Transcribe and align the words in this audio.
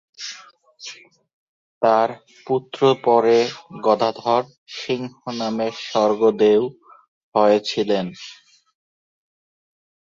তাঁর 1.81 2.09
পুত্র 2.47 2.79
পরে 3.05 3.37
গদাধর 3.83 4.43
সিংহ 4.77 5.13
নামে 5.39 5.67
স্বর্গদেউ 5.85 6.61
হয়েছিলেন। 7.35 8.05